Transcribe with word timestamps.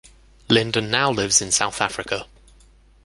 Lyndon 0.49 0.89
now 0.89 1.11
lives 1.11 1.43
in 1.43 1.51
South 1.51 1.79
Africa. 1.79 2.25